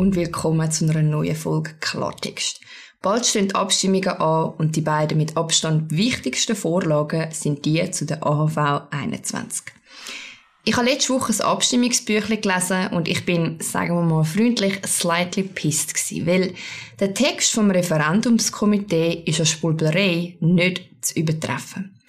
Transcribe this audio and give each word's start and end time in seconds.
und 0.00 0.16
willkommen 0.16 0.70
zu 0.70 0.88
einer 0.88 1.02
neuen 1.02 1.36
Folge 1.36 1.74
Klartext. 1.78 2.62
Bald 3.02 3.26
stehen 3.26 3.48
die 3.48 3.54
Abstimmungen 3.54 4.08
an 4.08 4.54
und 4.56 4.74
die 4.74 4.80
beiden 4.80 5.18
mit 5.18 5.36
Abstand 5.36 5.94
wichtigsten 5.94 6.56
Vorlagen 6.56 7.30
sind 7.32 7.66
die 7.66 7.90
zu 7.90 8.06
der 8.06 8.26
AHV 8.26 8.56
21. 8.90 9.66
Ich 10.64 10.74
habe 10.74 10.88
letzte 10.88 11.12
Woche 11.12 11.34
ein 11.34 11.40
Abstimmungsbüchlein 11.42 12.40
gelesen 12.40 12.86
und 12.92 13.08
ich 13.08 13.26
bin, 13.26 13.60
sagen 13.60 13.94
wir 13.94 14.00
mal 14.00 14.24
freundlich, 14.24 14.80
slightly 14.86 15.42
pissed 15.42 15.92
gewesen, 15.92 16.26
weil 16.26 16.54
der 16.98 17.12
Text 17.12 17.52
vom 17.52 17.70
Referendumskomitee 17.70 19.24
ist 19.26 19.40
als 19.40 19.50
Spulberei 19.50 20.38
nicht 20.40 20.88
zu 21.04 21.20
übertreffen. 21.20 21.99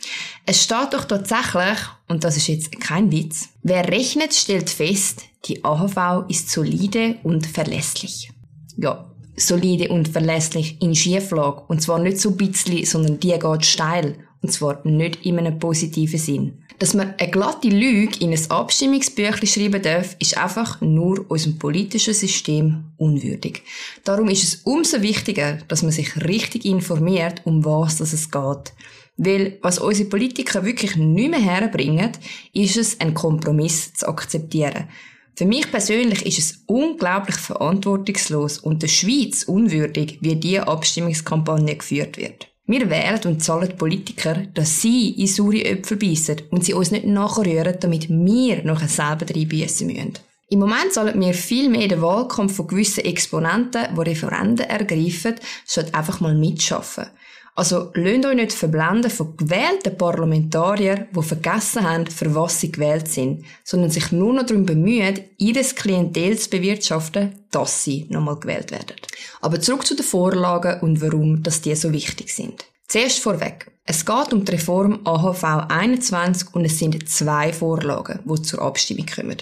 Es 0.45 0.63
steht 0.63 0.93
doch 0.93 1.05
tatsächlich, 1.05 1.77
und 2.07 2.23
das 2.23 2.37
ist 2.37 2.47
jetzt 2.47 2.79
kein 2.79 3.11
Witz, 3.11 3.49
wer 3.63 3.87
rechnet, 3.87 4.33
stellt 4.33 4.69
fest, 4.69 5.23
die 5.45 5.63
AHV 5.63 6.29
ist 6.29 6.49
solide 6.49 7.17
und 7.23 7.45
verlässlich. 7.45 8.31
Ja, 8.77 9.11
solide 9.35 9.89
und 9.89 10.09
verlässlich 10.09 10.81
in 10.81 10.95
Schieflage. 10.95 11.63
Und 11.67 11.81
zwar 11.81 11.99
nicht 11.99 12.19
so 12.19 12.29
ein 12.29 12.37
bisschen, 12.37 12.85
sondern 12.85 13.19
die 13.19 13.37
geht 13.37 13.65
steil. 13.65 14.17
Und 14.41 14.51
zwar 14.51 14.81
nicht 14.85 15.23
in 15.23 15.37
einem 15.37 15.59
positiven 15.59 16.19
Sinn. 16.19 16.63
Dass 16.79 16.95
man 16.95 17.13
eine 17.19 17.29
glatte 17.29 17.67
Lüge 17.67 18.17
in 18.21 18.33
ein 18.33 18.49
Abstimmungsbüchlein 18.49 19.45
schreiben 19.45 19.83
darf, 19.83 20.15
ist 20.17 20.35
einfach 20.35 20.81
nur 20.81 21.29
unserem 21.29 21.59
politischen 21.59 22.15
System 22.15 22.85
unwürdig. 22.97 23.61
Darum 24.03 24.29
ist 24.29 24.43
es 24.43 24.55
umso 24.63 25.03
wichtiger, 25.03 25.59
dass 25.67 25.83
man 25.83 25.91
sich 25.91 26.15
richtig 26.25 26.65
informiert, 26.65 27.41
um 27.45 27.63
was 27.63 27.99
es 27.99 28.31
geht. 28.31 28.73
Weil, 29.17 29.59
was 29.61 29.79
unsere 29.79 30.09
Politiker 30.09 30.65
wirklich 30.65 30.95
nicht 30.95 31.29
mehr 31.29 31.39
herbringen, 31.39 32.11
ist 32.53 32.77
es, 32.77 32.99
einen 32.99 33.13
Kompromiss 33.13 33.93
zu 33.93 34.07
akzeptieren. 34.07 34.89
Für 35.35 35.45
mich 35.45 35.69
persönlich 35.71 36.25
ist 36.25 36.39
es 36.39 36.63
unglaublich 36.67 37.35
verantwortungslos 37.35 38.57
und 38.57 38.83
der 38.83 38.87
Schweiz 38.87 39.43
unwürdig, 39.43 40.19
wie 40.21 40.35
diese 40.35 40.67
Abstimmungskampagne 40.67 41.75
geführt 41.75 42.17
wird. 42.17 42.47
Wir 42.67 42.89
wählen 42.89 43.19
und 43.25 43.43
zahlen 43.43 43.75
Politiker, 43.75 44.35
dass 44.53 44.81
sie 44.81 45.09
in 45.11 45.27
saure 45.27 45.65
Äpfel 45.65 45.97
beißen 45.97 46.43
und 46.51 46.63
sie 46.63 46.73
uns 46.73 46.91
nicht 46.91 47.05
nachrühren, 47.05 47.75
damit 47.79 48.07
wir 48.09 48.63
noch 48.63 48.81
selber 48.87 49.25
reinbeissen 49.29 49.87
müssen. 49.87 50.13
Im 50.49 50.59
Moment 50.59 50.93
zahlen 50.93 51.19
wir 51.19 51.33
viel 51.33 51.69
mehr 51.69 51.87
den 51.87 52.01
Wahlkampf 52.01 52.55
von 52.55 52.67
gewissen 52.67 53.05
Exponenten, 53.05 53.87
die 53.95 54.01
Referenden 54.01 54.69
ergreifen, 54.69 55.35
statt 55.65 55.95
einfach 55.95 56.19
mal 56.19 56.35
mitschaffen. 56.35 57.07
Also, 57.53 57.91
lasst 57.95 58.25
euch 58.25 58.35
nicht 58.35 58.53
verblenden 58.53 59.11
von 59.11 59.35
gewählten 59.35 59.97
Parlamentariern, 59.97 61.07
die 61.13 61.21
vergessen 61.21 61.83
haben, 61.83 62.07
für 62.07 62.33
was 62.33 62.61
sie 62.61 62.71
gewählt 62.71 63.09
sind, 63.09 63.43
sondern 63.63 63.91
sich 63.91 64.11
nur 64.11 64.33
noch 64.33 64.45
darum 64.45 64.65
bemühen, 64.65 65.19
ihres 65.37 65.75
Klientel 65.75 66.37
zu 66.37 66.49
bewirtschaften, 66.49 67.45
dass 67.51 67.83
sie 67.83 68.05
nochmal 68.09 68.39
gewählt 68.39 68.71
werden. 68.71 68.95
Aber 69.41 69.59
zurück 69.59 69.85
zu 69.85 69.95
den 69.95 70.05
Vorlagen 70.05 70.79
und 70.81 71.01
warum, 71.01 71.43
dass 71.43 71.61
die 71.61 71.75
so 71.75 71.91
wichtig 71.91 72.33
sind. 72.33 72.65
Zuerst 72.87 73.19
vorweg. 73.19 73.71
Es 73.93 74.05
geht 74.05 74.31
um 74.31 74.45
die 74.45 74.53
Reform 74.53 75.01
AHV 75.03 75.43
21 75.67 76.55
und 76.55 76.63
es 76.63 76.79
sind 76.79 77.09
zwei 77.09 77.51
Vorlagen, 77.51 78.21
die 78.23 78.41
zur 78.41 78.61
Abstimmung 78.61 79.05
kommen. 79.05 79.35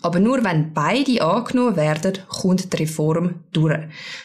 Aber 0.00 0.18
nur 0.18 0.42
wenn 0.42 0.72
beide 0.72 1.20
angenommen 1.20 1.76
werden, 1.76 2.14
kommt 2.26 2.72
die 2.72 2.76
Reform 2.78 3.40
durch. 3.52 3.78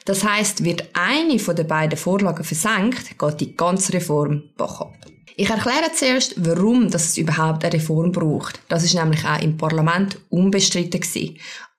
Das 0.06 0.24
heißt, 0.24 0.64
wird 0.64 0.88
eine 0.94 1.40
von 1.40 1.58
den 1.58 1.68
beiden 1.68 1.98
Vorlagen 1.98 2.46
versenkt, 2.46 3.20
geht 3.20 3.42
die 3.42 3.58
ganze 3.58 3.92
Reform 3.92 4.44
bach 4.56 4.80
ab. 4.80 4.96
Ich 5.36 5.50
erkläre 5.50 5.92
zuerst, 5.94 6.36
warum 6.38 6.86
es 6.86 7.18
überhaupt 7.18 7.66
eine 7.66 7.74
Reform 7.74 8.14
braucht. 8.14 8.62
Das 8.70 8.86
ist 8.86 8.94
nämlich 8.94 9.26
auch 9.26 9.42
im 9.42 9.58
Parlament 9.58 10.18
unbestritten. 10.30 11.02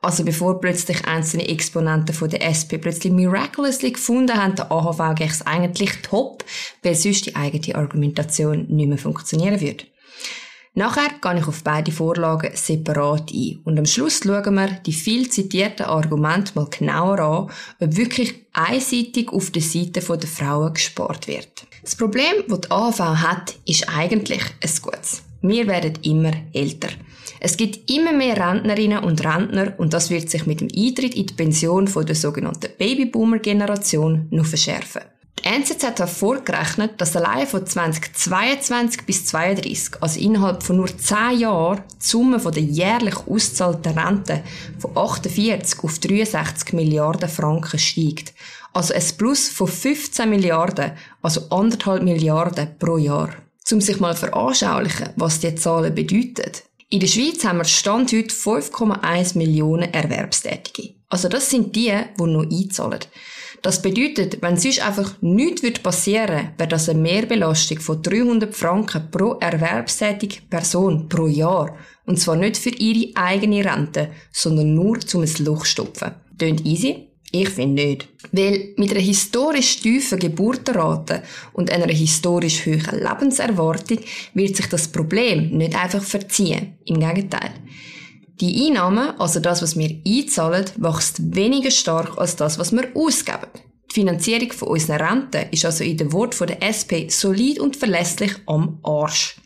Also 0.07 0.23
bevor 0.23 0.61
plötzlich 0.61 1.05
einzelne 1.05 1.49
Exponenten 1.49 2.15
von 2.15 2.31
der 2.31 2.47
SP 2.47 2.79
plötzlich 2.79 3.13
miraculously 3.13 3.91
gefunden 3.91 4.41
haben, 4.41 4.55
der 4.55 4.71
AHV 4.71 5.21
es 5.21 5.45
eigentlich 5.45 6.01
top, 6.03 6.45
weil 6.85 6.95
sonst 6.95 7.27
die 7.27 7.35
eigene 7.35 7.75
Argumentation 7.75 8.67
nicht 8.69 8.89
mehr 8.89 8.99
funktionieren 8.99 9.61
würde. 9.61 9.83
Nachher 10.75 11.11
gehe 11.21 11.41
ich 11.41 11.49
auf 11.49 11.65
beide 11.65 11.91
Vorlagen 11.91 12.53
separat 12.55 13.33
ein. 13.33 13.59
Und 13.65 13.81
am 13.81 13.85
Schluss 13.85 14.21
schauen 14.23 14.55
wir 14.55 14.69
die 14.87 14.93
viel 14.93 15.29
zitierten 15.29 15.87
Argumente 15.87 16.53
mal 16.55 16.69
genauer 16.71 17.19
an, 17.19 17.51
ob 17.81 17.97
wirklich 17.97 18.47
einseitig 18.53 19.33
auf 19.33 19.51
der 19.51 19.63
Seite 19.63 20.01
der 20.03 20.29
Frauen 20.29 20.73
gespart 20.73 21.27
wird. 21.27 21.67
Das 21.83 21.97
Problem, 21.97 22.45
das 22.47 22.61
die 22.61 22.71
AHV 22.71 23.01
hat, 23.01 23.57
ist 23.67 23.89
eigentlich 23.89 24.45
ein 24.63 24.71
gutes. 24.83 25.25
Wir 25.43 25.67
werden 25.67 25.95
immer 26.03 26.31
älter. 26.53 26.91
Es 27.47 27.57
gibt 27.57 27.89
immer 27.89 28.13
mehr 28.13 28.37
Rentnerinnen 28.37 29.05
und 29.05 29.25
Rentner 29.25 29.75
und 29.79 29.93
das 29.93 30.11
wird 30.11 30.29
sich 30.29 30.47
mit 30.47 30.61
dem 30.61 30.69
Eintritt 30.77 31.15
in 31.15 31.27
die 31.27 31.35
Pension 31.35 31.87
von 31.87 32.05
der 32.05 32.17
sogenannten 32.17 32.73
Babyboomer-Generation 32.77 34.27
noch 34.33 34.47
verschärfen. 34.47 35.03
Die 35.39 35.45
NZZ 35.45 35.85
hat 35.85 36.11
vorgerechnet, 36.11 37.01
dass 37.01 37.15
allein 37.15 37.47
von 37.47 37.65
2022 37.65 39.07
bis 39.07 39.27
2032, 39.27 40.03
also 40.03 40.19
innerhalb 40.19 40.65
von 40.65 40.79
nur 40.79 40.89
10 40.89 41.39
Jahren, 41.39 41.85
die 41.93 42.05
Summe 42.05 42.39
der 42.39 42.65
jährlich 42.65 43.17
auszahlten 43.29 43.97
Rente 43.97 44.43
von 44.81 44.97
48 44.97 45.85
auf 45.85 46.01
63 46.01 46.73
Milliarden 46.73 47.29
Franken 47.29 47.79
steigt. 47.79 48.35
Also 48.73 48.93
ein 48.93 49.05
Plus 49.19 49.49
von 49.51 49.69
15 49.69 50.29
Milliarden, 50.29 50.95
also 51.23 51.43
anderthalb 51.51 52.03
Milliarden 52.03 52.77
pro 52.77 52.97
Jahr. 52.97 53.31
Um 53.71 53.81
sich 53.81 54.01
mal 54.01 54.17
veranschaulichen, 54.17 55.11
was 55.15 55.39
diese 55.39 55.55
Zahlen 55.55 55.95
bedeuten. 55.95 56.51
In 56.89 57.01
der 57.01 57.09
Schweiz 57.09 57.45
haben 57.45 57.59
wir 57.59 57.65
Stand 57.65 58.13
heute 58.13 58.33
5,1 58.33 59.37
Millionen 59.37 59.93
Erwerbstätige. 59.93 60.95
Also 61.09 61.29
das 61.29 61.51
sind 61.51 61.75
die, 61.75 61.93
die 62.17 62.23
noch 62.23 62.49
einzahlen. 62.49 63.01
Das 63.61 63.83
bedeutet, 63.83 64.41
wenn 64.41 64.57
sonst 64.57 64.87
einfach 64.87 65.21
nichts 65.21 65.81
passieren 65.81 66.29
würde, 66.29 66.53
wäre 66.59 66.69
das 66.69 66.89
eine 66.89 67.01
Mehrbelastung 67.01 67.81
von 67.81 68.01
300 68.01 68.55
Franken 68.55 69.11
pro 69.11 69.33
erwerbstätige 69.41 70.43
Person 70.49 71.09
pro 71.09 71.27
Jahr. 71.27 71.77
Und 72.05 72.21
zwar 72.21 72.37
nicht 72.37 72.57
für 72.57 72.71
ihre 72.71 73.17
eigene 73.17 73.65
Rente, 73.65 74.13
sondern 74.31 74.73
nur 74.73 75.01
zum 75.01 75.23
ein 75.23 75.45
Loch 75.45 75.65
stopfen. 75.65 76.15
Tönt 76.39 76.65
easy? 76.65 77.09
Ich 77.33 77.49
finde 77.51 77.87
nicht. 77.87 78.09
Weil 78.33 78.75
mit 78.77 78.91
einer 78.93 79.01
historisch 79.01 79.81
tiefen 79.81 80.19
Geburtenrate 80.19 81.23
und 81.53 81.71
einer 81.71 81.93
historisch 81.93 82.65
hohen 82.67 83.01
Lebenserwartung 83.01 83.99
wird 84.35 84.57
sich 84.57 84.67
das 84.67 84.89
Problem 84.89 85.51
nicht 85.57 85.75
einfach 85.75 86.03
verziehen. 86.03 86.79
Im 86.85 87.01
Gegenteil. 87.01 87.51
Die 88.41 88.67
Einnahmen, 88.67 89.19
also 89.19 89.41
das, 89.41 89.63
was 89.63 89.79
wir 89.79 89.99
einzahlen, 90.07 90.67
wächst 90.77 91.35
weniger 91.35 91.71
stark 91.71 92.19
als 92.19 92.37
das, 92.37 92.59
was 92.59 92.73
wir 92.73 92.89
ausgeben. 92.95 93.49
Die 93.91 93.95
Finanzierung 93.95 94.53
von 94.53 94.69
unseren 94.69 95.01
Renten 95.01 95.47
ist 95.51 95.65
also 95.65 95.85
in 95.85 95.97
den 95.97 96.13
Wort 96.13 96.39
der 96.41 96.63
SP 96.63 97.09
solid 97.09 97.59
und 97.59 97.77
verlässlich 97.77 98.33
am 98.47 98.79
Arsch. 98.83 99.37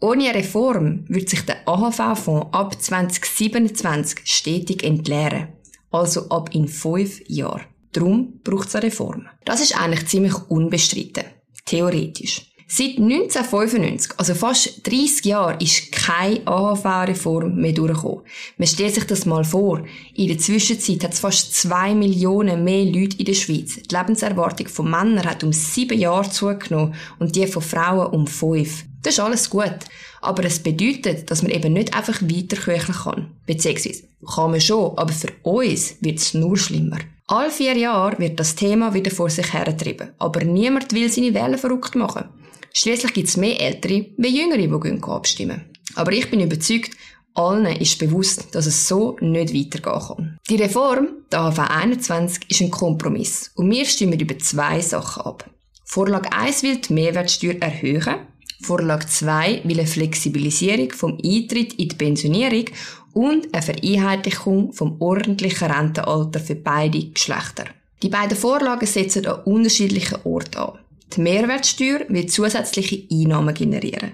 Ohne 0.00 0.34
Reform 0.34 1.04
wird 1.08 1.28
sich 1.28 1.42
der 1.42 1.68
AHV-Fonds 1.68 2.48
ab 2.52 2.80
2027 2.80 4.20
stetig 4.24 4.84
entleeren. 4.84 5.48
Also 5.90 6.28
ab 6.28 6.50
in 6.52 6.68
fünf 6.68 7.20
Jahren. 7.28 7.62
Darum 7.92 8.40
braucht 8.44 8.68
es 8.68 8.74
eine 8.74 8.86
Reform. 8.86 9.26
Das 9.44 9.60
ist 9.60 9.78
eigentlich 9.78 10.06
ziemlich 10.06 10.34
unbestritten. 10.48 11.24
Theoretisch. 11.64 12.48
Seit 12.70 12.98
1995, 12.98 14.12
also 14.18 14.34
fast 14.34 14.86
30 14.86 15.24
Jahren, 15.24 15.58
ist 15.58 15.90
keine 15.90 16.46
AHV-Reform 16.46 17.54
mehr 17.54 17.72
durchgekommen. 17.72 18.26
Man 18.58 18.68
stellt 18.68 18.94
sich 18.94 19.04
das 19.04 19.24
mal 19.24 19.42
vor. 19.42 19.82
In 20.12 20.28
der 20.28 20.36
Zwischenzeit 20.36 21.02
hat 21.02 21.14
es 21.14 21.20
fast 21.20 21.54
zwei 21.54 21.94
Millionen 21.94 22.64
mehr 22.64 22.84
Leute 22.84 23.16
in 23.16 23.24
der 23.24 23.32
Schweiz. 23.32 23.76
Die 23.76 23.94
Lebenserwartung 23.94 24.68
von 24.68 24.90
Männern 24.90 25.24
hat 25.24 25.44
um 25.44 25.52
sieben 25.54 25.98
Jahre 25.98 26.28
zugenommen 26.28 26.94
und 27.18 27.34
die 27.36 27.46
von 27.46 27.62
Frauen 27.62 28.12
um 28.12 28.26
fünf. 28.26 28.84
Das 29.02 29.14
ist 29.14 29.20
alles 29.20 29.50
gut. 29.50 29.78
Aber 30.20 30.44
es 30.44 30.58
bedeutet, 30.58 31.30
dass 31.30 31.42
man 31.42 31.52
eben 31.52 31.72
nicht 31.72 31.94
einfach 31.94 32.20
weiterköcheln 32.22 32.98
kann. 32.98 33.30
Beziehungsweise, 33.46 34.04
kann 34.34 34.50
man 34.50 34.60
schon, 34.60 34.98
aber 34.98 35.12
für 35.12 35.32
uns 35.42 35.96
wird 36.00 36.18
es 36.18 36.34
nur 36.34 36.56
schlimmer. 36.56 36.98
All 37.28 37.50
vier 37.50 37.76
Jahre 37.76 38.18
wird 38.18 38.40
das 38.40 38.54
Thema 38.54 38.94
wieder 38.94 39.10
vor 39.10 39.30
sich 39.30 39.52
hergetrieben. 39.52 40.10
Aber 40.18 40.42
niemand 40.44 40.92
will 40.92 41.10
seine 41.10 41.34
Wähler 41.34 41.58
verrückt 41.58 41.94
machen. 41.94 42.24
Schließlich 42.72 43.12
gibt 43.12 43.28
es 43.28 43.36
mehr 43.36 43.60
Ältere 43.60 44.06
wie 44.16 44.40
Jüngere, 44.40 44.58
die 44.58 44.88
gehen 44.88 45.04
abstimmen. 45.04 45.64
Aber 45.94 46.12
ich 46.12 46.30
bin 46.30 46.40
überzeugt, 46.40 46.92
allen 47.34 47.66
ist 47.66 47.98
bewusst, 47.98 48.54
dass 48.54 48.66
es 48.66 48.88
so 48.88 49.16
nicht 49.20 49.54
weitergehen 49.54 50.06
kann. 50.06 50.38
Die 50.48 50.56
Reform, 50.56 51.08
der 51.30 51.40
AV 51.40 51.58
21, 51.58 52.50
ist 52.50 52.60
ein 52.60 52.70
Kompromiss 52.70 53.52
und 53.54 53.70
wir 53.70 53.84
stimmen 53.84 54.18
über 54.18 54.38
zwei 54.38 54.80
Sachen 54.80 55.22
ab. 55.22 55.48
Vorlage 55.84 56.32
1 56.32 56.62
will 56.62 56.76
die 56.76 56.92
Mehrwertsteuer 56.92 57.56
erhöhen, 57.60 58.16
Vorlage 58.60 59.06
2 59.06 59.62
will 59.64 59.78
eine 59.78 59.86
Flexibilisierung 59.86 60.90
vom 60.92 61.18
Eintritt 61.24 61.74
in 61.74 61.88
die 61.88 61.96
Pensionierung 61.96 62.64
und 63.12 63.52
eine 63.52 63.62
Vereinheitlichung 63.62 64.72
vom 64.72 65.00
ordentlichen 65.00 65.70
Rentenalter 65.70 66.40
für 66.40 66.56
beide 66.56 67.04
Geschlechter. 67.10 67.64
Die 68.02 68.08
beiden 68.08 68.36
Vorlagen 68.36 68.86
setzen 68.86 69.26
an 69.26 69.42
unterschiedlichen 69.44 70.18
Orten 70.24 70.56
an. 70.58 70.78
Die 71.16 71.20
Mehrwertsteuer 71.20 72.00
wird 72.08 72.30
zusätzliche 72.30 73.04
Einnahmen 73.10 73.54
generieren. 73.54 74.12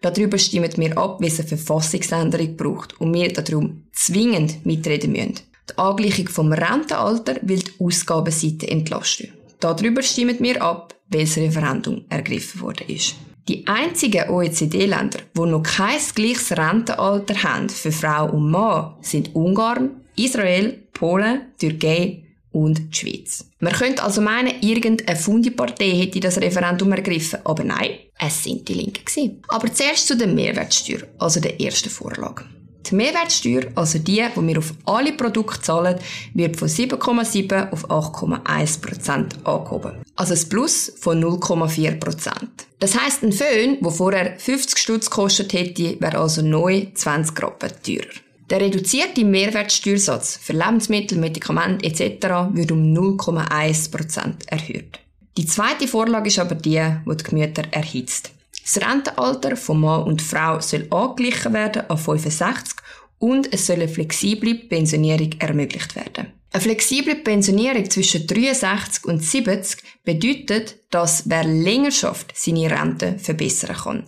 Darüber 0.00 0.38
stimmen 0.38 0.70
wir 0.76 0.96
ab, 0.96 1.20
wie 1.20 1.26
es 1.26 1.40
eine 1.40 1.48
Verfassungsänderung 1.48 2.56
braucht 2.56 3.00
und 3.00 3.12
wir 3.12 3.32
darum 3.32 3.82
zwingend 3.92 4.64
mitreden 4.64 5.12
müssen. 5.12 5.40
Die 5.68 5.78
Angleichung 5.78 6.28
vom 6.28 6.52
Rentenalter 6.52 7.36
will 7.42 7.58
die 7.58 7.84
Ausgabenseite 7.84 8.68
entlasten. 8.68 9.32
Darüber 9.58 10.02
stimmen 10.02 10.36
wir 10.38 10.62
ab, 10.62 10.94
welches 11.08 11.38
Referendum 11.38 12.04
ergriffen 12.08 12.60
worden 12.60 12.88
ist. 12.88 13.16
Die 13.48 13.66
einzigen 13.66 14.28
OECD-Länder, 14.28 15.20
die 15.36 15.40
noch 15.40 15.62
kein 15.62 16.00
gleiches 16.14 16.50
Rentenalter 16.50 17.42
haben 17.44 17.68
für 17.68 17.92
Frau 17.92 18.30
und 18.30 18.50
Mann, 18.50 18.94
sind 19.02 19.34
Ungarn, 19.36 20.00
Israel, 20.16 20.82
Polen, 20.92 21.42
Türkei 21.58 22.24
und 22.50 22.78
die 22.78 22.96
Schweiz. 22.96 23.44
Man 23.60 23.72
könnte 23.72 24.02
also 24.02 24.20
meinen, 24.20 24.62
irgendeine 24.62 25.16
Fundipartei 25.16 25.90
hätte 25.90 26.20
das 26.20 26.40
Referendum 26.40 26.90
ergriffen, 26.92 27.38
aber 27.44 27.62
nein, 27.62 27.90
es 28.18 28.42
sind 28.42 28.66
die 28.68 28.74
Linken 28.74 29.04
gewesen. 29.04 29.42
Aber 29.48 29.72
zuerst 29.72 30.08
zu 30.08 30.16
der 30.16 30.26
Mehrwertsteuer, 30.26 31.02
also 31.18 31.38
der 31.38 31.60
ersten 31.60 31.90
Vorlage. 31.90 32.44
Die 32.90 32.94
Mehrwertsteuer, 32.94 33.64
also 33.74 33.98
die, 33.98 34.24
die 34.34 34.46
wir 34.46 34.58
auf 34.58 34.72
alle 34.84 35.12
Produkte 35.12 35.60
zahlen, 35.60 35.98
wird 36.34 36.56
von 36.56 36.68
7,7 36.68 37.72
auf 37.72 37.90
8,1 37.90 38.80
Prozent 38.80 39.46
angehoben. 39.46 40.02
Also 40.14 40.34
ein 40.34 40.48
Plus 40.48 40.92
von 41.00 41.22
0,4 41.22 41.98
Prozent. 41.98 42.66
Das 42.78 42.98
heisst, 43.00 43.22
ein 43.22 43.32
Föhn, 43.32 43.78
der 43.80 43.90
vorher 43.90 44.38
50 44.38 44.78
Stutz 44.78 45.10
gekostet 45.10 45.52
hätte, 45.52 46.00
wäre 46.00 46.18
also 46.18 46.42
neu 46.42 46.86
20 46.94 47.42
Rappen 47.42 47.70
teurer. 47.82 48.06
Der 48.50 48.60
reduzierte 48.60 49.24
Mehrwertsteuersatz 49.24 50.38
für 50.40 50.52
Lebensmittel, 50.52 51.18
Medikamente 51.18 51.84
etc. 51.84 52.52
wird 52.52 52.70
um 52.70 52.94
0,1% 52.94 54.46
erhöht. 54.46 55.00
Die 55.36 55.46
zweite 55.46 55.88
Vorlage 55.88 56.28
ist 56.28 56.38
aber 56.38 56.54
die, 56.54 56.80
die 57.04 57.16
die 57.16 57.24
Gemüter 57.24 57.64
erhitzt. 57.72 58.30
Das 58.66 58.82
Rentenalter 58.82 59.56
von 59.56 59.80
Mann 59.80 60.02
und 60.02 60.20
Frau 60.20 60.58
soll 60.60 60.88
angeglichen 60.90 61.52
werden 61.54 61.88
an 61.88 61.96
65 61.96 62.74
und 63.20 63.52
es 63.52 63.66
soll 63.66 63.76
eine 63.76 63.88
flexible 63.88 64.56
Pensionierung 64.56 65.30
ermöglicht 65.38 65.94
werden. 65.94 66.32
Eine 66.50 66.62
flexible 66.62 67.14
Pensionierung 67.14 67.88
zwischen 67.88 68.26
63 68.26 69.04
und 69.04 69.22
70 69.22 69.78
bedeutet, 70.04 70.76
dass 70.90 71.28
wer 71.28 71.44
länger 71.44 71.92
schafft, 71.92 72.32
seine 72.34 72.68
Rente 72.68 73.20
verbessern 73.20 73.76
kann. 73.76 74.04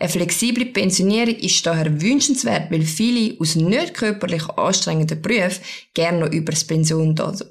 Eine 0.00 0.08
flexible 0.08 0.64
Pensionierung 0.64 1.36
ist 1.36 1.64
daher 1.64 2.00
wünschenswert, 2.00 2.68
weil 2.72 2.82
viele 2.82 3.38
aus 3.38 3.54
nicht 3.54 3.94
körperlich 3.94 4.48
anstrengenden 4.48 5.22
Berufen 5.22 5.62
gerne 5.94 6.20
noch 6.20 6.32
über 6.32 6.50
das 6.50 6.64
Pension 6.64 7.16
raus 7.16 7.44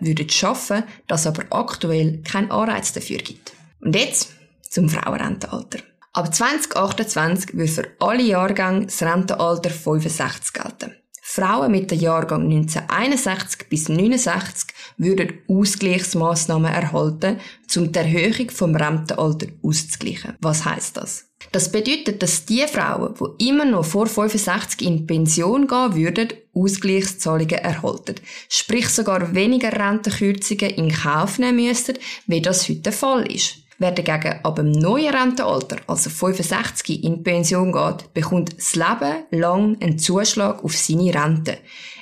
würden 0.00 0.26
arbeiten, 0.42 0.84
das 1.06 1.26
aber 1.28 1.44
aktuell 1.50 2.20
keinen 2.24 2.50
Anreiz 2.50 2.92
dafür 2.92 3.18
gibt. 3.18 3.52
Und 3.80 3.94
jetzt 3.94 4.30
zum 4.70 4.88
Frauenrentenalter. 4.88 5.89
Ab 6.12 6.34
2028 6.34 7.56
wird 7.56 7.70
für 7.70 7.88
alle 8.00 8.22
Jahrgänge 8.22 8.86
das 8.86 9.00
Rentenalter 9.00 9.70
65 9.70 10.52
gelten. 10.52 10.96
Frauen 11.22 11.70
mit 11.70 11.88
dem 11.92 12.00
Jahrgang 12.00 12.50
1961 12.50 13.68
bis 13.68 13.88
1969 13.88 14.74
würden 14.96 15.38
Ausgleichsmaßnahmen 15.46 16.72
erhalten, 16.72 17.38
um 17.76 17.92
die 17.92 17.98
Erhöhung 18.00 18.50
vom 18.50 18.74
Rentenalter 18.74 19.46
auszugleichen. 19.62 20.34
Was 20.40 20.64
heißt 20.64 20.96
das? 20.96 21.26
Das 21.52 21.70
bedeutet, 21.70 22.20
dass 22.20 22.44
die 22.44 22.66
Frauen, 22.66 23.14
die 23.38 23.48
immer 23.48 23.64
noch 23.64 23.84
vor 23.84 24.08
65 24.08 24.84
in 24.84 25.06
Pension 25.06 25.68
gehen 25.68 25.94
würden, 25.94 26.32
Ausgleichszahlungen 26.52 27.58
erhalten. 27.58 28.16
Sprich 28.48 28.88
sogar 28.88 29.32
weniger 29.32 29.72
Rentenkürzungen 29.72 30.70
in 30.70 30.90
Kauf 30.92 31.38
nehmen 31.38 31.64
müssten, 31.64 31.98
wie 32.26 32.42
das 32.42 32.68
heute 32.68 32.80
der 32.80 32.92
Fall 32.92 33.32
ist. 33.32 33.58
Wer 33.80 33.92
dagegen 33.92 34.40
ab 34.42 34.56
dem 34.56 34.72
neuen 34.72 35.14
Rentenalter, 35.14 35.78
also 35.86 36.10
65, 36.10 37.02
in 37.02 37.22
Pension 37.22 37.72
geht, 37.72 38.12
bekommt 38.12 38.54
das 38.58 38.74
Leben 38.74 39.24
lang 39.30 39.78
einen 39.80 39.98
Zuschlag 39.98 40.62
auf 40.62 40.76
seine 40.76 41.14
Rente. 41.14 41.56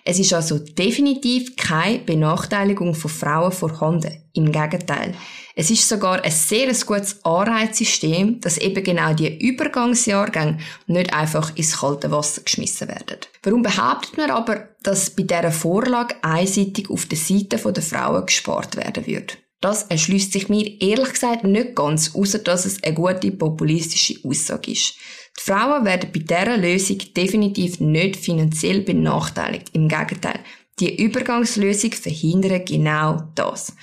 Es 0.05 0.19
ist 0.19 0.33
also 0.33 0.59
definitiv 0.59 1.55
keine 1.55 2.01
Benachteiligung 2.01 2.97
von 2.97 3.11
Frauen 3.13 3.53
vorhanden. 3.53 4.25
Im 4.33 4.51
Gegenteil. 4.51 5.15
Es 5.55 5.71
ist 5.71 5.89
sogar 5.89 6.25
ein 6.25 6.33
sehr 6.33 6.67
gutes 6.85 7.25
Anreizsystem, 7.25 8.41
dass 8.41 8.59
eben 8.59 8.83
genau 8.83 9.15
die 9.15 9.39
Übergangsjahrgänge 9.39 10.59
nicht 10.89 11.15
einfach 11.15 11.55
ins 11.57 11.79
kalte 11.79 12.11
Wasser 12.11 12.43
geschmissen 12.43 12.89
werden. 12.89 13.19
Warum 13.45 13.63
behauptet 13.63 14.17
man 14.17 14.33
aber, 14.33 14.69
dass 14.83 15.11
bei 15.11 15.23
dieser 15.23 15.53
Vorlage 15.53 16.17
einseitig 16.23 16.91
auf 16.91 17.07
der 17.07 17.19
Seite 17.19 17.57
der 17.57 17.83
Frauen 17.85 18.27
gespart 18.27 18.77
werden 18.77 19.07
wird? 19.07 19.39
Das 19.61 19.85
erschließt 19.85 20.33
sich 20.33 20.49
mir 20.49 20.81
ehrlich 20.81 21.13
gesagt 21.15 21.43
nicht 21.43 21.75
ganz, 21.75 22.15
außer 22.15 22.39
dass 22.39 22.65
es 22.65 22.83
eine 22.85 22.95
gute 22.95 23.33
populistische 23.33 24.17
Aussage 24.25 24.71
ist. 24.71 24.95
Die 25.37 25.43
Frauen 25.43 25.85
werden 25.85 26.11
bei 26.13 26.21
dieser 26.21 26.57
Lösung 26.57 26.99
definitiv 27.17 27.81
nicht 27.81 28.17
finanziell 28.17 28.83
benachteiligt. 28.83 29.71
Im 29.73 29.89
Gegenteil. 29.89 30.41
Die 30.79 31.03
Übergangslösung 31.03 31.91
verhindert 31.93 32.69
genau 32.69 33.23
das. 33.35 33.75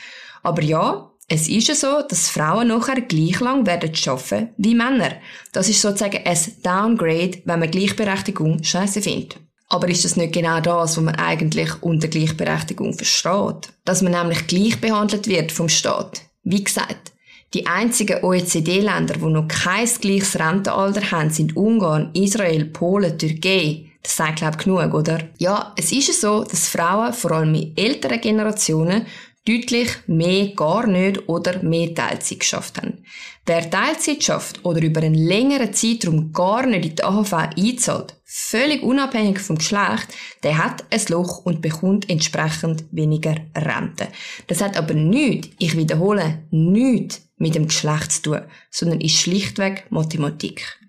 Aber 0.43 0.61
ja, 0.61 1.11
es 1.27 1.49
ist 1.49 1.67
ja 1.67 1.75
so, 1.75 2.01
dass 2.07 2.29
Frauen 2.29 2.69
nachher 2.69 3.01
gleich 3.01 3.39
lang 3.39 3.65
werden 3.65 3.91
arbeiten 4.07 4.49
wie 4.57 4.75
Männer. 4.75 5.17
Das 5.51 5.67
ist 5.67 5.81
sozusagen 5.81 6.21
ein 6.23 6.37
Downgrade, 6.63 7.41
wenn 7.45 7.59
man 7.59 7.71
Gleichberechtigung 7.71 8.63
scheiße 8.63 9.01
findet. 9.01 9.37
Aber 9.67 9.87
ist 9.87 10.05
das 10.05 10.15
nicht 10.15 10.33
genau 10.33 10.59
das, 10.59 10.97
was 10.97 11.03
man 11.03 11.15
eigentlich 11.15 11.81
unter 11.81 12.07
Gleichberechtigung 12.07 12.93
versteht? 12.93 13.69
Dass 13.83 14.01
man 14.01 14.11
nämlich 14.11 14.47
gleich 14.47 14.79
behandelt 14.79 15.27
wird 15.27 15.51
vom 15.51 15.69
Staat. 15.69 16.21
Wie 16.43 16.63
gesagt, 16.63 17.13
die 17.53 17.65
einzigen 17.65 18.23
OECD-Länder, 18.23 19.15
die 19.15 19.25
noch 19.25 19.47
kein 19.47 19.87
gleiches 20.01 20.37
Rentenalter 20.37 21.11
haben, 21.11 21.29
sind 21.29 21.55
Ungarn, 21.55 22.11
Israel, 22.13 22.65
Polen, 22.65 23.17
Türkei. 23.17 23.85
Das 24.03 24.15
sagt, 24.15 24.37
glaube 24.37 24.57
ich, 24.57 24.63
genug, 24.65 24.93
oder? 24.93 25.19
Ja, 25.39 25.73
es 25.77 25.91
ist 25.91 26.21
so, 26.21 26.43
dass 26.43 26.67
Frauen, 26.67 27.13
vor 27.13 27.31
allem 27.31 27.55
in 27.55 27.75
älteren 27.75 28.21
Generationen, 28.21 29.07
deutlich 29.47 29.89
mehr 30.07 30.47
gar 30.49 30.87
nicht 30.87 31.29
oder 31.29 31.61
mehr 31.61 31.93
Teilzeit 31.93 32.39
geschafft 32.39 32.77
haben. 32.77 33.05
Wer 33.45 33.69
Teilzeit 33.69 34.23
schafft 34.23 34.65
oder 34.65 34.81
über 34.81 35.01
einen 35.01 35.13
längeren 35.13 35.71
Zeitraum 35.71 36.33
gar 36.33 36.65
nicht 36.65 36.85
in 36.85 36.95
die 36.95 37.03
AHV 37.03 37.33
einzahlt, 37.33 38.15
völlig 38.23 38.81
unabhängig 38.81 39.39
vom 39.39 39.59
Geschlecht, 39.59 40.07
der 40.41 40.57
hat 40.57 40.83
ein 40.89 41.01
Loch 41.09 41.45
und 41.45 41.61
bekommt 41.61 42.09
entsprechend 42.09 42.85
weniger 42.91 43.35
Rente. 43.55 44.07
Das 44.47 44.61
hat 44.61 44.77
aber 44.77 44.95
nichts, 44.95 45.49
ich 45.59 45.77
wiederhole, 45.77 46.43
nichts 46.49 47.21
mit 47.37 47.53
dem 47.53 47.67
Geschlecht 47.67 48.11
zu 48.13 48.21
tun, 48.21 48.41
sondern 48.71 49.01
ist 49.01 49.15
schlichtweg 49.15 49.85
Mathematik. 49.91 50.79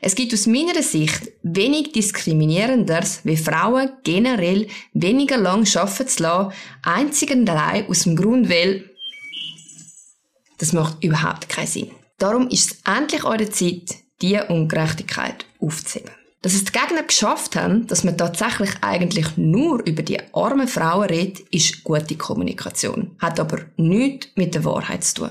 Es 0.00 0.14
gibt 0.14 0.32
aus 0.32 0.46
meiner 0.46 0.82
Sicht 0.82 1.32
wenig 1.42 1.92
diskriminierenderes, 1.92 3.20
wie 3.24 3.36
Frauen 3.36 3.90
generell 4.04 4.68
weniger 4.92 5.36
lang 5.36 5.66
arbeiten 5.76 6.08
zu 6.08 6.22
lassen, 6.22 6.52
einzig 6.82 7.30
und 7.30 7.50
allein 7.50 7.86
aus 7.88 8.04
dem 8.04 8.16
Grund, 8.16 8.48
weil 8.48 8.88
das 10.58 10.72
macht 10.72 11.02
überhaupt 11.02 11.48
keinen 11.48 11.66
Sinn. 11.66 11.90
Darum 12.18 12.48
ist 12.48 12.72
es 12.72 12.78
endlich 12.84 13.24
eure 13.24 13.48
Zeit, 13.48 13.96
diese 14.20 14.46
Ungerechtigkeit 14.46 15.46
aufzuheben. 15.60 16.10
Dass 16.42 16.54
es 16.54 16.64
die 16.64 16.72
Gegner 16.72 17.02
geschafft 17.02 17.56
haben, 17.56 17.86
dass 17.88 18.04
man 18.04 18.16
tatsächlich 18.16 18.70
eigentlich 18.80 19.36
nur 19.36 19.84
über 19.84 20.02
die 20.02 20.20
armen 20.32 20.68
Frauen 20.68 21.08
redet, 21.08 21.40
ist 21.50 21.82
gute 21.82 22.16
Kommunikation. 22.16 23.16
Hat 23.18 23.40
aber 23.40 23.62
nichts 23.76 24.28
mit 24.36 24.54
der 24.54 24.64
Wahrheit 24.64 25.02
zu 25.02 25.14
tun. 25.14 25.30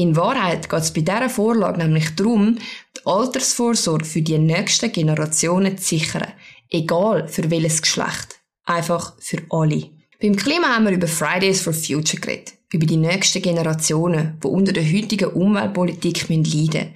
In 0.00 0.14
Wahrheit 0.14 0.70
geht 0.70 0.78
es 0.78 0.92
bei 0.92 1.00
dieser 1.00 1.28
Vorlage 1.28 1.78
nämlich 1.78 2.14
darum, 2.14 2.56
die 2.96 3.00
Altersvorsorge 3.04 4.04
für 4.04 4.22
die 4.22 4.38
nächsten 4.38 4.92
Generationen 4.92 5.76
zu 5.76 5.96
sichern. 5.96 6.28
Egal 6.70 7.26
für 7.26 7.50
welches 7.50 7.82
Geschlecht. 7.82 8.38
Einfach 8.64 9.14
für 9.18 9.42
alle. 9.50 9.90
Beim 10.22 10.36
Klima 10.36 10.68
haben 10.68 10.84
wir 10.84 10.92
über 10.92 11.08
Fridays 11.08 11.62
for 11.62 11.72
Future 11.72 12.20
geredet. 12.20 12.54
Über 12.72 12.86
die 12.86 12.96
nächsten 12.96 13.42
Generationen, 13.42 14.38
die 14.40 14.46
unter 14.46 14.72
der 14.72 14.84
heutigen 14.84 15.30
Umweltpolitik 15.30 16.28
leiden 16.28 16.42
müssen. 16.42 16.94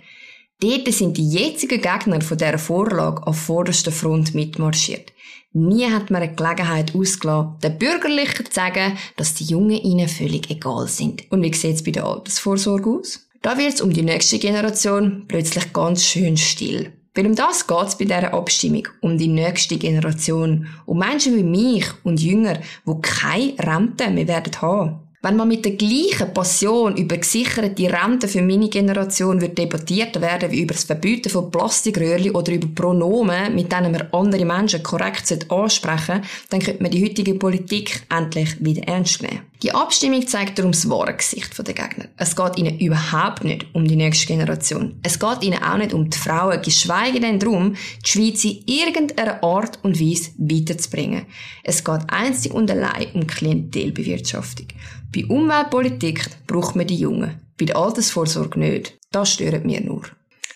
Dort 0.60 0.94
sind 0.94 1.16
die 1.16 1.28
jetzigen 1.28 1.82
Gegner 1.82 2.20
von 2.20 2.38
dieser 2.38 2.58
Vorlage 2.58 3.26
auf 3.26 3.36
vorderster 3.36 3.90
Front 3.90 4.32
mitmarschiert. 4.32 5.12
Nie 5.54 5.90
hat 5.90 6.10
man 6.10 6.22
eine 6.22 6.34
Gelegenheit 6.34 6.94
ausgelassen, 6.94 7.56
den 7.62 7.78
Bürgerlichen 7.78 8.46
zu 8.46 8.52
sagen, 8.52 8.96
dass 9.16 9.34
die 9.34 9.44
Jungen 9.44 9.82
ihnen 9.82 10.08
völlig 10.08 10.50
egal 10.50 10.88
sind. 10.88 11.30
Und 11.30 11.42
wie 11.42 11.52
sieht 11.52 11.74
es 11.74 11.84
bei 11.84 11.90
der 11.90 12.06
Altersvorsorge 12.06 12.88
aus? 12.88 13.28
Da 13.42 13.58
wird 13.58 13.74
es 13.74 13.80
um 13.82 13.92
die 13.92 14.02
nächste 14.02 14.38
Generation 14.38 15.24
plötzlich 15.28 15.72
ganz 15.72 16.04
schön 16.04 16.38
still. 16.38 16.92
Weil 17.14 17.26
um 17.26 17.34
das 17.34 17.66
geht 17.66 17.86
es 17.86 17.98
bei 17.98 18.06
dieser 18.06 18.32
Abstimmung, 18.32 18.88
um 19.02 19.18
die 19.18 19.28
nächste 19.28 19.76
Generation, 19.76 20.68
um 20.86 20.98
Menschen 20.98 21.36
wie 21.36 21.42
mich 21.42 21.84
und 22.04 22.22
Jünger, 22.22 22.58
die 22.86 23.00
keine 23.02 23.58
Rente 23.58 24.08
mehr 24.08 24.28
werden 24.28 24.62
haben. 24.62 25.00
Wenn 25.24 25.36
man 25.36 25.46
mit 25.46 25.64
der 25.64 25.76
gleichen 25.76 26.34
Passion 26.34 26.96
über 26.96 27.16
gesicherte 27.16 27.92
Rente 27.92 28.26
für 28.26 28.42
meine 28.42 28.68
Generation 28.68 29.40
wird 29.40 29.56
debattiert 29.56 30.20
werden 30.20 30.50
wie 30.50 30.62
über 30.62 30.74
das 30.74 30.82
Verbieten 30.82 31.30
von 31.30 31.48
Plastikröhrchen 31.48 32.32
oder 32.32 32.52
über 32.52 32.66
Pronomen, 32.66 33.54
mit 33.54 33.70
denen 33.70 33.92
man 33.92 34.08
andere 34.10 34.44
Menschen 34.44 34.82
korrekt 34.82 35.46
ansprechen 35.48 36.22
dann 36.50 36.58
könnte 36.58 36.82
man 36.82 36.90
die 36.90 37.04
heutige 37.04 37.34
Politik 37.34 38.02
endlich 38.10 38.56
wieder 38.58 38.82
ernst 38.88 39.22
nehmen. 39.22 39.42
Die 39.62 39.72
Abstimmung 39.72 40.26
zeigt 40.26 40.58
darum 40.58 40.72
das 40.72 40.90
wahre 40.90 41.14
Gesicht 41.14 41.56
der 41.56 41.72
Gegner. 41.72 42.06
Es 42.16 42.34
geht 42.34 42.58
ihnen 42.58 42.80
überhaupt 42.80 43.44
nicht 43.44 43.66
um 43.74 43.86
die 43.86 43.94
nächste 43.94 44.26
Generation. 44.26 44.98
Es 45.04 45.20
geht 45.20 45.44
ihnen 45.44 45.62
auch 45.62 45.76
nicht 45.76 45.94
um 45.94 46.10
die 46.10 46.18
Frauen, 46.18 46.60
geschweige 46.60 47.20
denn 47.20 47.38
darum, 47.38 47.76
die 48.04 48.08
Schweiz 48.08 48.44
in 48.44 48.64
irgendeiner 48.66 49.40
Art 49.44 49.78
und 49.84 50.00
Weise 50.00 50.32
weiterzubringen. 50.36 51.26
Es 51.62 51.84
geht 51.84 52.00
einzig 52.08 52.52
und 52.52 52.72
allein 52.72 53.06
um 53.14 53.24
Klientelbewirtschaftung. 53.24 54.66
Bei 55.14 55.26
Umweltpolitik 55.26 56.26
braucht 56.46 56.74
man 56.74 56.86
die 56.86 56.96
Jungen. 56.96 57.40
Bei 57.58 57.66
der 57.66 57.76
Altersvorsorge 57.76 58.58
nicht. 58.58 58.98
Das 59.10 59.32
stört 59.32 59.64
mir 59.64 59.82
nur. 59.82 60.04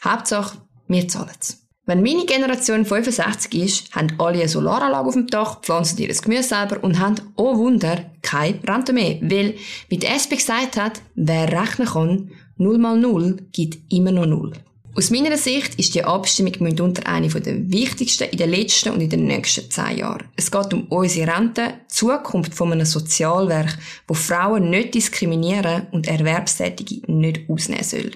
Hauptsache, 0.03 0.59
wir 0.89 1.07
zahlen 1.09 1.31
es. 1.39 1.63
Wenn 1.85 2.03
meine 2.03 2.25
Generation 2.25 2.85
65 2.85 3.55
ist, 3.63 3.95
haben 3.95 4.15
alle 4.19 4.41
eine 4.41 4.49
Solaranlage 4.49 5.09
auf 5.09 5.15
dem 5.15 5.27
Dach, 5.27 5.61
pflanzen 5.61 5.99
ihr 5.99 6.09
Gemüse 6.09 6.43
selber 6.43 6.83
und 6.83 6.99
haben, 6.99 7.17
oh 7.37 7.57
Wunder, 7.59 8.11
keine 8.23 8.59
Rente 8.67 8.93
mehr. 8.93 9.19
Weil, 9.21 9.55
wie 9.89 9.99
die 9.99 10.07
SP 10.09 10.35
gesagt 10.35 10.77
hat, 10.79 11.03
wer 11.15 11.53
rechnen 11.53 11.87
kann, 11.87 12.31
0 12.57 12.79
mal 12.79 12.99
0 12.99 13.37
gibt 13.53 13.93
immer 13.93 14.11
noch 14.11 14.27
0. 14.27 14.53
Aus 14.99 15.11
meiner 15.11 15.37
Sicht 15.37 15.75
ist 15.75 15.95
die 15.95 16.05
Abstimmung 16.05 16.55
mitunter 16.61 17.07
eine 17.07 17.29
der 17.29 17.71
wichtigsten 17.71 18.31
in 18.31 18.39
den 18.39 18.49
letzten 18.49 18.95
und 18.95 19.03
in 19.03 19.11
den 19.11 19.27
nächsten 19.27 19.71
zehn 19.71 19.99
Jahren. 19.99 20.27
Es 20.37 20.51
geht 20.51 20.73
um 20.73 20.85
unsere 20.85 21.37
Rente, 21.37 21.75
die 21.83 21.89
Zukunft 21.89 22.55
von 22.55 22.73
einem 22.73 22.87
Sozialwerk, 22.87 23.77
wo 24.09 24.15
Frauen 24.15 24.71
nicht 24.71 24.95
diskriminieren 24.95 25.87
und 25.91 26.09
Erwerbstätige 26.09 27.13
nicht 27.13 27.51
ausnehmen 27.51 27.85
soll. 27.85 28.11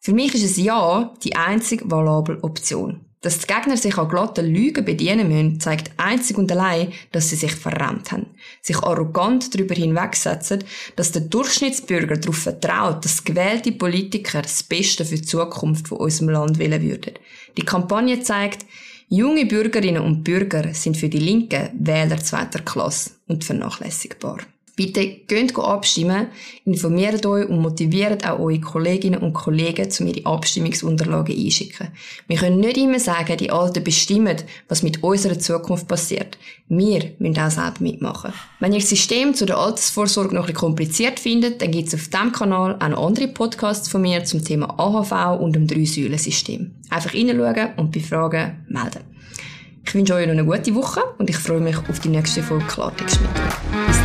Für 0.00 0.12
mich 0.12 0.34
ist 0.34 0.58
ein 0.58 0.64
Ja 0.64 1.14
die 1.24 1.34
einzig 1.34 1.80
valable 1.86 2.44
Option. 2.44 3.06
Dass 3.22 3.38
die 3.38 3.46
Gegner 3.46 3.76
sich 3.76 3.96
an 3.96 4.08
glatten 4.08 4.52
Lügen 4.52 4.84
bedienen 4.84 5.28
müssen, 5.28 5.60
zeigt 5.60 5.92
einzig 5.96 6.36
und 6.36 6.50
allein, 6.50 6.92
dass 7.12 7.30
sie 7.30 7.36
sich 7.36 7.52
verrannt 7.52 8.10
haben. 8.10 8.26
Sich 8.60 8.76
arrogant 8.78 9.54
darüber 9.54 9.76
hinwegsetzen, 9.76 10.64
dass 10.96 11.12
der 11.12 11.22
Durchschnittsbürger 11.22 12.16
darauf 12.16 12.38
vertraut, 12.38 13.04
dass 13.04 13.22
gewählte 13.22 13.70
Politiker 13.72 14.42
das 14.42 14.64
Beste 14.64 15.04
für 15.04 15.14
die 15.14 15.22
Zukunft 15.22 15.88
von 15.88 15.98
unserem 15.98 16.30
Land 16.30 16.58
wählen 16.58 16.82
würden. 16.82 17.14
Die 17.56 17.64
Kampagne 17.64 18.20
zeigt, 18.22 18.66
junge 19.08 19.46
Bürgerinnen 19.46 20.02
und 20.02 20.24
Bürger 20.24 20.74
sind 20.74 20.96
für 20.96 21.08
die 21.08 21.18
Linken 21.18 21.70
Wähler 21.78 22.18
zweiter 22.18 22.58
Klasse 22.58 23.12
und 23.28 23.44
vernachlässigbar. 23.44 24.38
Bitte 24.74 25.06
geht 25.06 25.58
abstimmen, 25.58 26.28
informiert 26.64 27.26
euch 27.26 27.46
und 27.46 27.60
motiviert 27.60 28.26
auch 28.26 28.38
eure 28.38 28.58
Kolleginnen 28.58 29.20
und 29.20 29.34
Kollegen, 29.34 29.88
um 30.00 30.06
ihre 30.06 30.24
Abstimmungsunterlagen 30.24 31.36
einschicken. 31.36 31.88
Wir 32.26 32.38
können 32.38 32.60
nicht 32.60 32.78
immer 32.78 32.98
sagen, 32.98 33.36
die 33.36 33.50
Alten 33.50 33.84
bestimmen, 33.84 34.38
was 34.68 34.82
mit 34.82 35.02
unserer 35.02 35.38
Zukunft 35.38 35.88
passiert. 35.88 36.38
Wir 36.68 37.12
müssen 37.18 37.38
auch 37.38 37.50
selber 37.50 37.74
mitmachen. 37.80 38.32
Wenn 38.60 38.72
ihr 38.72 38.80
das 38.80 38.88
System 38.88 39.34
zu 39.34 39.44
der 39.44 39.58
Altersvorsorge 39.58 40.34
noch 40.34 40.46
bisschen 40.46 40.60
kompliziert 40.60 41.20
findet, 41.20 41.60
dann 41.60 41.70
gibt 41.70 41.88
es 41.88 41.94
auf 41.94 42.08
diesem 42.08 42.32
Kanal 42.32 42.76
auch 42.80 42.88
noch 42.88 43.06
andere 43.06 43.28
Podcasts 43.28 43.88
von 43.88 44.00
mir 44.00 44.24
zum 44.24 44.42
Thema 44.42 44.78
AHV 44.78 45.38
und 45.38 45.54
dem 45.54 45.66
Drei-Säulen-System. 45.66 46.70
Einfach 46.88 47.12
reinschauen 47.12 47.74
und 47.76 47.92
bei 47.92 48.00
Fragen 48.00 48.64
melden. 48.68 49.00
Ich 49.84 49.94
wünsche 49.94 50.14
euch 50.14 50.26
noch 50.26 50.32
eine 50.32 50.44
gute 50.44 50.74
Woche 50.74 51.02
und 51.18 51.28
ich 51.28 51.36
freue 51.36 51.60
mich 51.60 51.76
auf 51.76 52.00
die 52.00 52.08
nächste 52.08 52.42
Folge 52.42 52.64
Klartext 52.66 53.20
mit 53.20 53.30
euch. 53.30 54.01